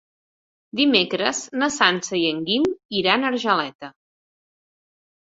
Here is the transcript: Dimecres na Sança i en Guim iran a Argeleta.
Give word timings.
Dimecres 0.77 1.41
na 1.63 1.69
Sança 1.75 2.15
i 2.19 2.21
en 2.29 2.39
Guim 2.47 2.65
iran 3.01 3.29
a 3.29 3.29
Argeleta. 3.33 3.91